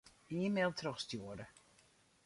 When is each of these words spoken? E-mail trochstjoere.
E-mail 0.31 0.73
trochstjoere. 0.73 1.45